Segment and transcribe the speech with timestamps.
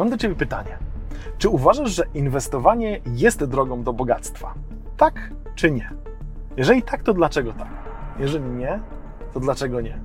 [0.00, 0.78] Mam do Ciebie pytanie.
[1.38, 4.54] Czy uważasz, że inwestowanie jest drogą do bogactwa?
[4.96, 5.90] Tak czy nie?
[6.56, 7.68] Jeżeli tak, to dlaczego tak?
[8.18, 8.80] Jeżeli nie,
[9.32, 9.98] to dlaczego nie?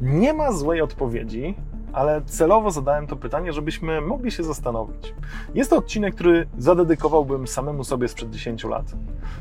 [0.00, 1.54] Nie ma złej odpowiedzi,
[1.92, 5.14] ale celowo zadałem to pytanie, żebyśmy mogli się zastanowić.
[5.54, 8.92] Jest to odcinek, który zadedykowałbym samemu sobie sprzed 10 lat.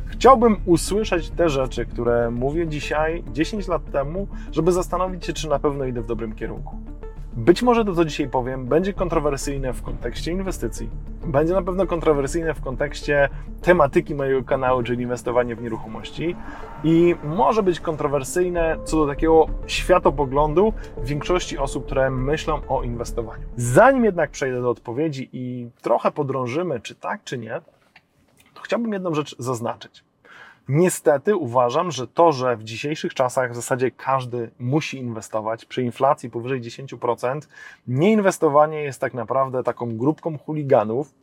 [0.06, 5.60] Chciałbym usłyszeć te rzeczy, które mówię dzisiaj, 10 lat temu, żeby zastanowić się, czy na
[5.60, 6.76] pewno idę w dobrym kierunku.
[7.38, 10.90] Być może to, co dzisiaj powiem, będzie kontrowersyjne w kontekście inwestycji.
[11.26, 13.30] Będzie na pewno kontrowersyjne w kontekście
[13.62, 16.36] tematyki mojego kanału, czyli inwestowanie w nieruchomości.
[16.84, 20.74] I może być kontrowersyjne co do takiego światopoglądu
[21.04, 23.44] większości osób, które myślą o inwestowaniu.
[23.56, 27.62] Zanim jednak przejdę do odpowiedzi i trochę podrążymy, czy tak, czy nie,
[28.54, 30.07] to chciałbym jedną rzecz zaznaczyć.
[30.70, 36.30] Niestety uważam, że to, że w dzisiejszych czasach w zasadzie każdy musi inwestować przy inflacji
[36.30, 37.42] powyżej 10%,
[37.88, 41.14] nieinwestowanie jest tak naprawdę taką grupką chuliganów.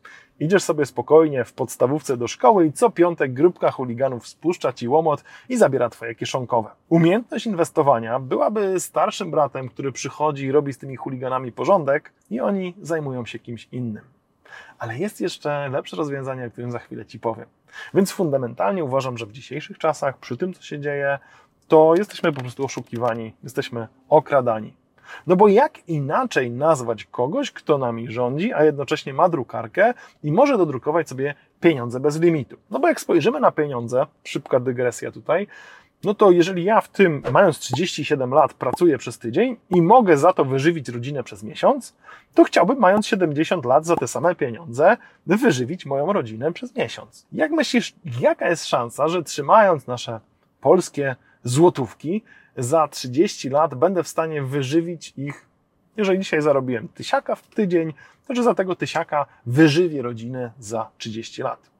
[0.40, 5.24] Idziesz sobie spokojnie w podstawówce do szkoły i co piątek grupka chuliganów spuszcza ci łomot
[5.48, 6.70] i zabiera twoje kieszonkowe.
[6.88, 12.74] Umiejętność inwestowania byłaby starszym bratem, który przychodzi i robi z tymi chuliganami porządek i oni
[12.82, 14.13] zajmują się kimś innym.
[14.78, 17.46] Ale jest jeszcze lepsze rozwiązanie, o którym za chwilę Ci powiem.
[17.94, 21.18] Więc fundamentalnie uważam, że w dzisiejszych czasach, przy tym, co się dzieje,
[21.68, 24.74] to jesteśmy po prostu oszukiwani, jesteśmy okradani.
[25.26, 30.58] No bo jak inaczej nazwać kogoś, kto nami rządzi, a jednocześnie ma drukarkę i może
[30.58, 32.56] dodrukować sobie pieniądze bez limitu?
[32.70, 35.46] No bo jak spojrzymy na pieniądze, szybka dygresja tutaj,
[36.04, 40.32] no to jeżeli ja w tym, mając 37 lat, pracuję przez tydzień i mogę za
[40.32, 41.96] to wyżywić rodzinę przez miesiąc,
[42.34, 47.26] to chciałbym, mając 70 lat, za te same pieniądze wyżywić moją rodzinę przez miesiąc.
[47.32, 50.20] Jak myślisz, jaka jest szansa, że trzymając nasze
[50.60, 52.22] polskie złotówki,
[52.56, 55.46] za 30 lat będę w stanie wyżywić ich,
[55.96, 57.92] jeżeli dzisiaj zarobiłem tysiaka w tydzień,
[58.26, 61.70] to że za tego tysiaka wyżywię rodzinę za 30 lat?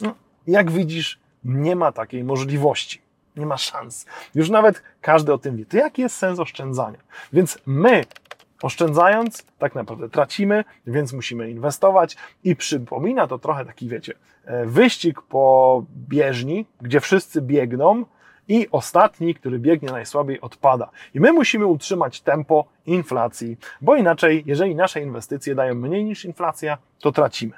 [0.00, 0.14] No,
[0.46, 3.07] jak widzisz, nie ma takiej możliwości.
[3.38, 4.06] Nie ma szans.
[4.34, 5.66] Już nawet każdy o tym wie.
[5.66, 6.98] To jaki jest sens oszczędzania?
[7.32, 8.04] Więc my,
[8.62, 15.22] oszczędzając, tak naprawdę tracimy, więc musimy inwestować i przypomina to trochę taki, wiecie, e, wyścig
[15.22, 18.04] po bieżni, gdzie wszyscy biegną,
[18.48, 20.90] i ostatni, który biegnie najsłabiej, odpada.
[21.14, 26.78] I my musimy utrzymać tempo inflacji, bo inaczej, jeżeli nasze inwestycje dają mniej niż inflacja,
[26.98, 27.54] to tracimy.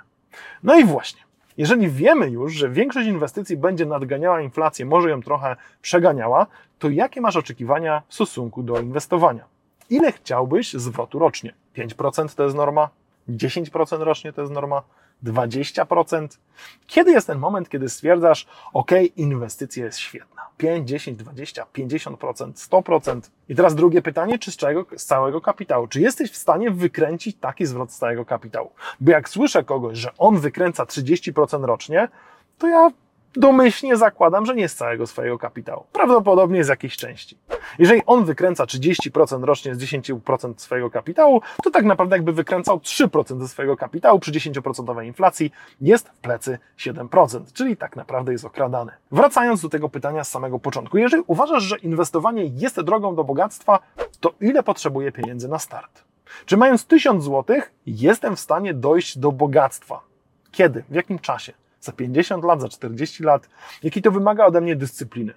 [0.63, 1.21] No i właśnie,
[1.61, 6.47] jeżeli wiemy już, że większość inwestycji będzie nadganiała inflację, może ją trochę przeganiała,
[6.79, 9.45] to jakie masz oczekiwania w stosunku do inwestowania?
[9.91, 11.55] Ile chciałbyś zwrotu rocznie?
[11.77, 12.89] 5% to jest norma?
[13.29, 14.83] 10% rocznie to jest norma?
[15.25, 16.29] 20%?
[16.87, 20.43] Kiedy jest ten moment, kiedy stwierdzasz, OK, inwestycja jest świetna?
[20.57, 23.21] 5, 10, 20, 50%, 100%.
[23.49, 25.87] I teraz drugie pytanie, czy z, czego, z całego kapitału?
[25.87, 28.71] Czy jesteś w stanie wykręcić taki zwrot z całego kapitału?
[29.01, 32.09] Bo jak słyszę kogoś, że on wykręca 30% rocznie,
[32.59, 32.91] to ja
[33.37, 35.85] domyślnie zakładam, że nie z całego swojego kapitału.
[35.93, 37.39] Prawdopodobnie z jakiejś części.
[37.79, 43.41] Jeżeli on wykręca 30% rocznie z 10% swojego kapitału, to tak naprawdę jakby wykręcał 3%
[43.41, 48.93] ze swojego kapitału przy 10% inflacji, jest w plecy 7%, czyli tak naprawdę jest okradany.
[49.13, 53.79] Wracając do tego pytania z samego początku, jeżeli uważasz, że inwestowanie jest drogą do bogactwa,
[54.21, 56.05] to ile potrzebuje pieniędzy na start?
[56.47, 60.01] Czy mając 1000 zł, jestem w stanie dojść do bogactwa?
[60.51, 60.85] Kiedy?
[60.91, 61.53] W jakim czasie?
[61.81, 63.49] Za 50 lat, za 40 lat,
[63.83, 65.35] jaki to wymaga ode mnie dyscypliny.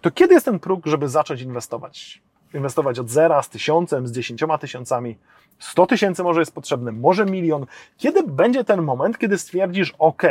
[0.00, 2.22] To kiedy jest ten próg, żeby zacząć inwestować?
[2.54, 5.18] Inwestować od zera, z tysiącem, z dziesięcioma tysiącami,
[5.58, 7.66] 100 tysięcy może jest potrzebne, może milion.
[7.96, 10.22] Kiedy będzie ten moment, kiedy stwierdzisz, OK,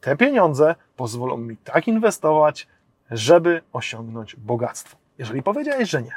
[0.00, 2.68] te pieniądze pozwolą mi tak inwestować,
[3.10, 4.96] żeby osiągnąć bogactwo?
[5.18, 6.14] Jeżeli powiedziałeś, że nie,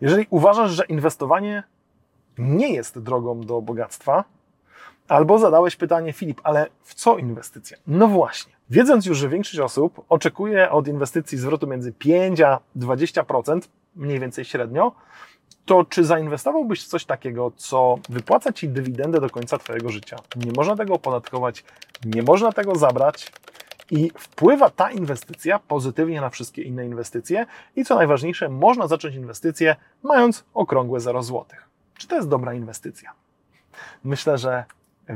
[0.00, 1.62] jeżeli uważasz, że inwestowanie
[2.38, 4.24] nie jest drogą do bogactwa,
[5.08, 7.76] Albo zadałeś pytanie, Filip, ale w co inwestycja?
[7.86, 8.52] No właśnie.
[8.70, 13.60] Wiedząc już, że większość osób oczekuje od inwestycji zwrotu między 5 a 20%,
[13.96, 14.92] mniej więcej średnio,
[15.64, 20.16] to czy zainwestowałbyś w coś takiego, co wypłaca Ci dywidendę do końca Twojego życia?
[20.36, 21.64] Nie można tego opodatkować,
[22.04, 23.32] nie można tego zabrać
[23.90, 29.76] i wpływa ta inwestycja pozytywnie na wszystkie inne inwestycje i co najważniejsze, można zacząć inwestycję
[30.02, 31.44] mając okrągłe 0 zł.
[31.98, 33.12] Czy to jest dobra inwestycja?
[34.04, 34.64] Myślę, że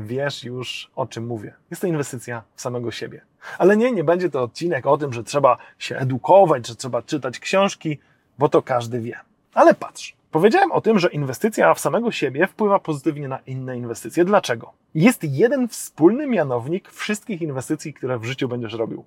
[0.05, 1.53] wiesz już o czym mówię.
[1.69, 3.21] Jest to inwestycja w samego siebie.
[3.57, 7.39] Ale nie, nie będzie to odcinek o tym, że trzeba się edukować, że trzeba czytać
[7.39, 7.99] książki,
[8.37, 9.19] bo to każdy wie.
[9.53, 14.25] Ale patrz, powiedziałem o tym, że inwestycja w samego siebie wpływa pozytywnie na inne inwestycje.
[14.25, 14.73] Dlaczego?
[14.95, 19.03] Jest jeden wspólny mianownik wszystkich inwestycji, które w życiu będziesz robił.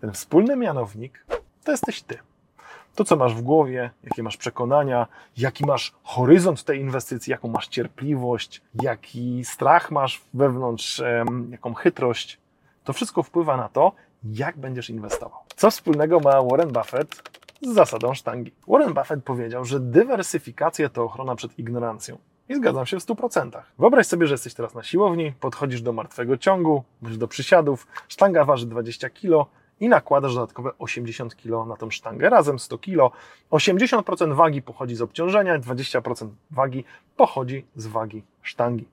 [0.00, 1.24] Ten wspólny mianownik
[1.64, 2.18] to jesteś ty.
[2.94, 5.06] To, co masz w głowie, jakie masz przekonania,
[5.36, 11.02] jaki masz horyzont tej inwestycji, jaką masz cierpliwość, jaki strach masz wewnątrz,
[11.50, 12.38] jaką chytrość,
[12.84, 13.92] to wszystko wpływa na to,
[14.24, 15.40] jak będziesz inwestował.
[15.56, 17.22] Co wspólnego ma Warren Buffett
[17.62, 18.52] z zasadą sztangi?
[18.68, 22.18] Warren Buffett powiedział, że dywersyfikacja to ochrona przed ignorancją.
[22.48, 23.62] I zgadzam się w 100%.
[23.78, 28.44] Wyobraź sobie, że jesteś teraz na siłowni, podchodzisz do martwego ciągu, bądź do przysiadów, sztanga
[28.44, 33.16] waży 20 kg, i nakładasz dodatkowe 80 kg na tą sztangę, razem 100 kg.
[33.50, 36.84] 80% wagi pochodzi z obciążenia, 20% wagi
[37.16, 38.88] pochodzi z wagi sztangi.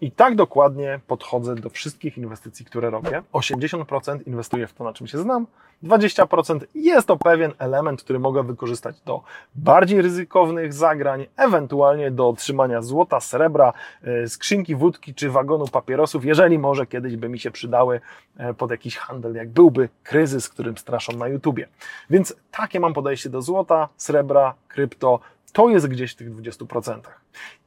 [0.00, 3.22] I tak dokładnie podchodzę do wszystkich inwestycji, które robię.
[3.32, 5.46] 80% inwestuję w to, na czym się znam,
[5.84, 9.22] 20% jest to pewien element, który mogę wykorzystać do
[9.54, 13.72] bardziej ryzykownych zagrań, ewentualnie do otrzymania złota, srebra,
[14.02, 18.00] e, skrzynki wódki czy wagonu papierosów, jeżeli może kiedyś by mi się przydały
[18.36, 21.68] e, pod jakiś handel, jak byłby kryzys, którym straszą na YouTubie.
[22.10, 25.20] Więc takie mam podejście do złota, srebra, krypto,
[25.58, 27.00] to jest gdzieś w tych 20%.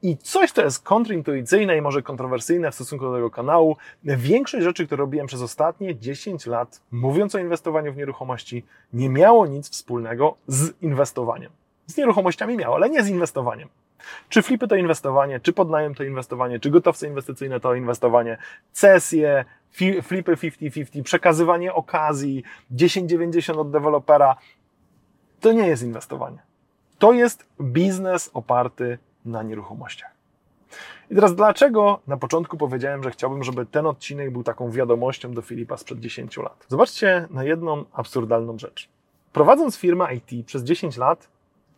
[0.01, 4.85] I coś, co jest kontrintuicyjne i może kontrowersyjne w stosunku do tego kanału, większość rzeczy,
[4.85, 10.35] które robiłem przez ostatnie 10 lat, mówiąc o inwestowaniu w nieruchomości, nie miało nic wspólnego
[10.47, 11.51] z inwestowaniem.
[11.88, 13.69] Z nieruchomościami miało, ale nie z inwestowaniem.
[14.29, 18.37] Czy flipy to inwestowanie, czy podnajem to inwestowanie, czy gotowce inwestycyjne to inwestowanie,
[18.71, 19.45] cesje,
[20.03, 22.44] flipy 50-50, przekazywanie okazji,
[22.75, 24.35] 10-90 od dewelopera,
[25.39, 26.50] to nie jest inwestowanie.
[27.01, 30.12] To jest biznes oparty na nieruchomościach.
[31.12, 35.42] I teraz dlaczego na początku powiedziałem, że chciałbym, żeby ten odcinek był taką wiadomością do
[35.42, 36.65] Filipa sprzed 10 lat?
[36.68, 38.89] Zobaczcie na jedną absurdalną rzecz.
[39.33, 41.27] Prowadząc firmę IT przez 10 lat,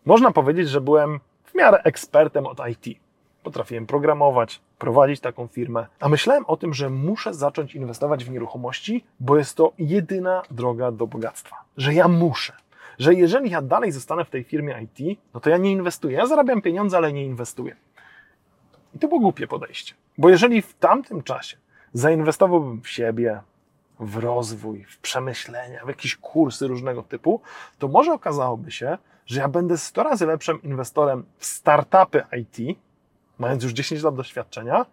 [0.05, 2.99] można powiedzieć, że byłem w miarę ekspertem od IT.
[3.43, 9.05] Potrafiłem programować, prowadzić taką firmę, a myślałem o tym, że muszę zacząć inwestować w nieruchomości,
[9.19, 11.55] bo jest to jedyna droga do bogactwa.
[11.77, 12.53] Że ja muszę
[12.99, 16.17] że jeżeli ja dalej zostanę w tej firmie IT, no to ja nie inwestuję.
[16.17, 17.75] Ja zarabiam pieniądze, ale nie inwestuję.
[18.95, 19.93] I to było głupie podejście.
[20.17, 21.57] Bo jeżeli w tamtym czasie
[21.93, 23.41] zainwestowałbym w siebie,
[23.99, 27.41] w rozwój, w przemyślenia, w jakieś kursy różnego typu,
[27.79, 32.77] to może okazałoby się, że ja będę 100 razy lepszym inwestorem w startupy IT,
[33.39, 34.85] mając już 10 lat doświadczenia,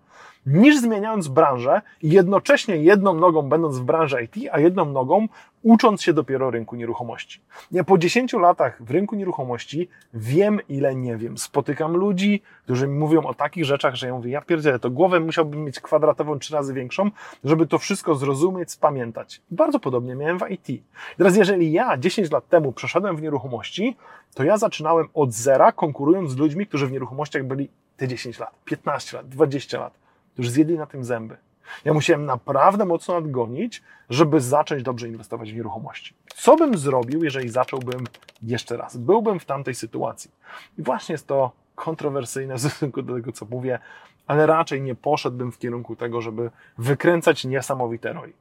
[0.46, 5.28] niż zmieniając branżę i jednocześnie jedną nogą będąc w branży IT, a jedną nogą
[5.62, 7.40] ucząc się dopiero rynku nieruchomości.
[7.72, 11.38] Ja po 10 latach w rynku nieruchomości wiem, ile nie wiem.
[11.38, 15.20] Spotykam ludzi, którzy mi mówią o takich rzeczach, że ja mówię, ja pierdzielę, to głowę
[15.20, 17.10] musiałbym mieć kwadratową trzy razy większą,
[17.44, 19.40] żeby to wszystko zrozumieć, spamiętać.
[19.50, 20.82] Bardzo podobnie miałem w IT.
[21.16, 23.96] Teraz jeżeli ja 10 lat temu przeszedłem w nieruchomości,
[24.34, 28.54] to ja zaczynałem od zera, konkurując z ludźmi, którzy w nieruchomościach byli te 10 lat,
[28.64, 29.92] 15 lat, 20 lat,
[30.32, 31.36] którzy zjedli na tym zęby.
[31.84, 36.14] Ja musiałem naprawdę mocno nadgonić, żeby zacząć dobrze inwestować w nieruchomości.
[36.34, 38.04] Co bym zrobił, jeżeli zacząłbym
[38.42, 38.96] jeszcze raz?
[38.96, 40.30] Byłbym w tamtej sytuacji.
[40.78, 43.78] I właśnie jest to kontrowersyjne w stosunku do tego, co mówię,
[44.26, 48.32] ale raczej nie poszedłbym w kierunku tego, żeby wykręcać niesamowite roli.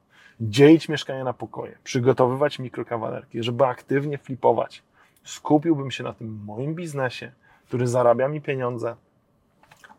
[0.41, 4.83] Dzielić mieszkania na pokoje, przygotowywać mikrokawalerki, żeby aktywnie flipować.
[5.23, 7.31] Skupiłbym się na tym moim biznesie,
[7.67, 8.95] który zarabia mi pieniądze,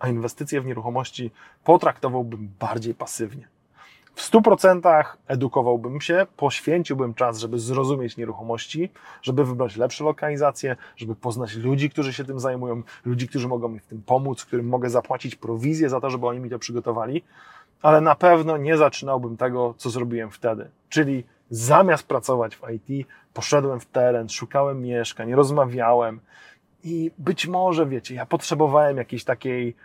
[0.01, 1.31] a inwestycje w nieruchomości
[1.65, 3.49] potraktowałbym bardziej pasywnie.
[4.15, 8.91] W 100% edukowałbym się, poświęciłbym czas, żeby zrozumieć nieruchomości,
[9.23, 13.79] żeby wybrać lepsze lokalizacje, żeby poznać ludzi, którzy się tym zajmują, ludzi, którzy mogą mi
[13.79, 17.25] w tym pomóc, którym mogę zapłacić prowizję za to, żeby oni mi to przygotowali,
[17.83, 20.71] ale na pewno nie zaczynałbym tego, co zrobiłem wtedy.
[20.89, 26.21] Czyli zamiast pracować w IT, poszedłem w teren, szukałem mieszkań, rozmawiałem
[26.85, 29.77] i być może, wiecie, ja potrzebowałem jakiejś takiej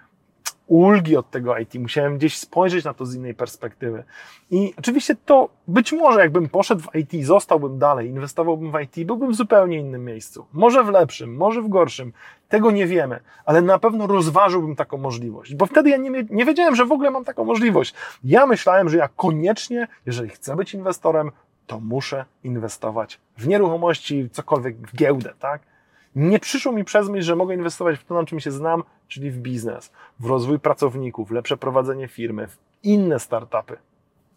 [0.68, 4.04] ulgi od tego IT, musiałem gdzieś spojrzeć na to z innej perspektywy.
[4.52, 9.32] I oczywiście to być może jakbym poszedł w IT, zostałbym dalej, inwestowałbym w IT, byłbym
[9.32, 10.46] w zupełnie innym miejscu.
[10.54, 12.14] Może w lepszym, może w gorszym.
[12.50, 16.76] Tego nie wiemy, ale na pewno rozważyłbym taką możliwość, bo wtedy ja nie, nie wiedziałem,
[16.76, 17.94] że w ogóle mam taką możliwość.
[18.24, 21.32] Ja myślałem, że ja koniecznie, jeżeli chcę być inwestorem,
[21.68, 25.62] to muszę inwestować w nieruchomości, cokolwiek w giełdę, tak?
[26.16, 29.32] Nie przyszło mi przez myśl, że mogę inwestować w to, na czym się znam, czyli
[29.32, 33.78] w biznes, w rozwój pracowników, lepsze prowadzenie firmy, w inne startupy.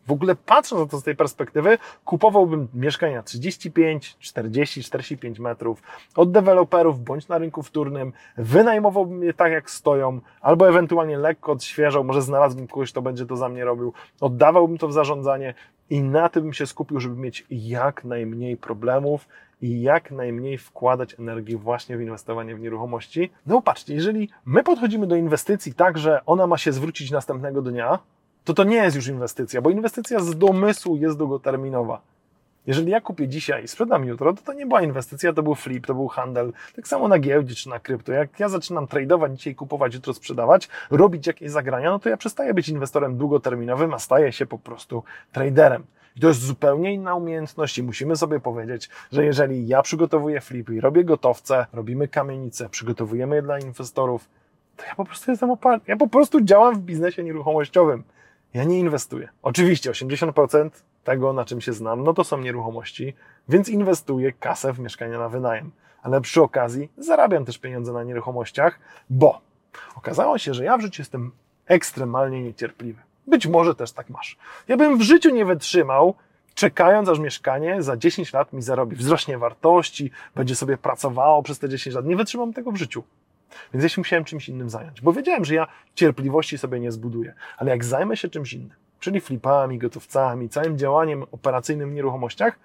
[0.06, 5.82] W ogóle patrząc na to z tej perspektywy, kupowałbym mieszkania 35, 40, 45 metrów
[6.16, 12.04] od deweloperów bądź na rynku wtórnym, wynajmowałbym je tak jak stoją, albo ewentualnie lekko odświeżał,
[12.04, 15.54] może znalazłbym kogoś, kto będzie to za mnie robił, oddawałbym to w zarządzanie
[15.90, 19.28] i na tym bym się skupił, żeby mieć jak najmniej problemów
[19.62, 23.30] i jak najmniej wkładać energii właśnie w inwestowanie w nieruchomości.
[23.46, 27.98] No patrzcie, jeżeli my podchodzimy do inwestycji tak, że ona ma się zwrócić następnego dnia,
[28.44, 32.00] to to nie jest już inwestycja, bo inwestycja z domysłu jest długoterminowa.
[32.68, 35.86] Jeżeli ja kupię dzisiaj i sprzedam jutro, to to nie była inwestycja, to był flip,
[35.86, 36.52] to był handel.
[36.76, 38.12] Tak samo na giełdzie czy na krypto.
[38.12, 42.54] Jak ja zaczynam tradeować, dzisiaj kupować, jutro sprzedawać, robić jakieś zagrania, no to ja przestaję
[42.54, 45.86] być inwestorem długoterminowym, a staję się po prostu traderem.
[46.16, 50.80] I to jest zupełnie inna umiejętność i musimy sobie powiedzieć, że jeżeli ja przygotowuję flipy
[50.80, 54.28] robię gotowce, robimy kamienice, przygotowujemy je dla inwestorów,
[54.76, 55.84] to ja po prostu jestem oparty.
[55.88, 58.04] Ja po prostu działam w biznesie nieruchomościowym.
[58.54, 59.28] Ja nie inwestuję.
[59.42, 60.70] Oczywiście 80%
[61.08, 63.14] tego, na czym się znam, no to są nieruchomości,
[63.48, 65.70] więc inwestuję kasę w mieszkania na wynajem.
[66.02, 68.78] Ale przy okazji zarabiam też pieniądze na nieruchomościach,
[69.10, 69.40] bo
[69.96, 71.30] okazało się, że ja w życiu jestem
[71.66, 73.02] ekstremalnie niecierpliwy.
[73.26, 74.38] Być może też tak masz.
[74.68, 76.14] Ja bym w życiu nie wytrzymał,
[76.54, 81.68] czekając aż mieszkanie za 10 lat mi zarobi, wzrośnie wartości, będzie sobie pracowało przez te
[81.68, 82.04] 10 lat.
[82.04, 83.02] Nie wytrzymam tego w życiu.
[83.72, 87.34] Więc ja się musiałem czymś innym zająć, bo wiedziałem, że ja cierpliwości sobie nie zbuduję.
[87.56, 92.58] Ale jak zajmę się czymś innym, czyli flipami, gotowcami, całym działaniem operacyjnym w nieruchomościach,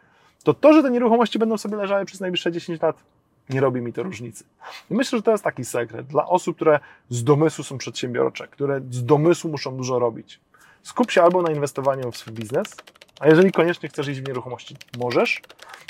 [0.44, 3.04] to to, że te nieruchomości będą sobie leżały przez najbliższe 10 lat,
[3.50, 4.44] nie robi mi to różnicy.
[4.92, 8.82] I myślę, że to jest taki sekret dla osób, które z domysłu są przedsiębiorcze, które
[8.92, 10.40] z domysłu muszą dużo robić.
[10.84, 12.76] Skup się albo na inwestowaniu w swój biznes,
[13.24, 15.42] a jeżeli koniecznie chcesz iść w nieruchomości, możesz,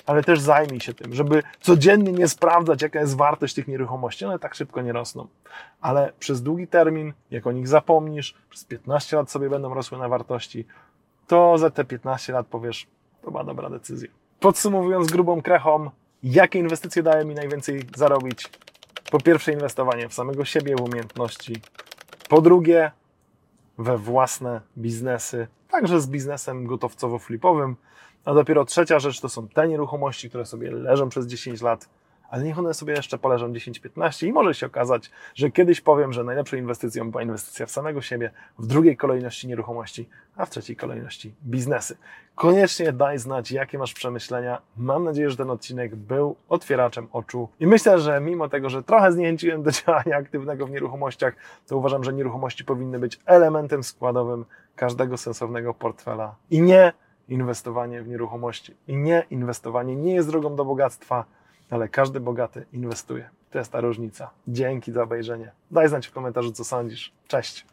[0.06, 4.26] ale też zajmij się tym, żeby codziennie nie sprawdzać, jaka jest wartość tych nieruchomości.
[4.26, 5.28] One tak szybko nie rosną.
[5.82, 10.10] Ale przez długi termin, jak o nich zapomnisz, przez 15 lat sobie będą rosły na
[10.10, 10.66] wartości,
[11.28, 12.88] to za te 15 lat powiesz,
[13.22, 14.10] to była dobra decyzja.
[14.40, 15.90] Podsumowując grubą krechą,
[16.24, 18.50] jakie inwestycje daje mi najwięcej zarobić?
[19.12, 21.62] Po pierwsze, inwestowanie w samego siebie, w umiejętności.
[22.30, 22.92] Po drugie,
[23.78, 27.76] we własne biznesy, także z biznesem gotowcowo-flipowym.
[28.26, 31.90] A dopiero trzecia rzecz to są te nieruchomości, które sobie leżą przez 10 lat,
[32.30, 36.24] ale niech one sobie jeszcze poleżą 10-15 i może się okazać, że kiedyś powiem, że
[36.24, 41.34] najlepszą inwestycją była inwestycja w samego siebie, w drugiej kolejności nieruchomości, a w trzeciej kolejności
[41.44, 41.98] biznesy.
[42.36, 44.62] Koniecznie daj znać, jakie masz przemyślenia.
[44.78, 49.12] Mam nadzieję, że ten odcinek był otwieraczem oczu i myślę, że mimo tego, że trochę
[49.12, 51.36] zniechęciłem do działania aktywnego w nieruchomościach,
[51.68, 56.94] to uważam, że nieruchomości powinny być elementem składowym każdego sensownego portfela i nie
[57.30, 58.76] inwestowanie w nieruchomości.
[58.88, 61.26] I nie, inwestowanie nie jest drogą do bogactwa,
[61.70, 63.30] ale każdy bogaty inwestuje.
[63.52, 64.30] To jest ta różnica.
[64.48, 65.52] Dzięki za obejrzenie.
[65.72, 67.14] Daj znać w komentarzu, co sądzisz.
[67.28, 67.73] Cześć.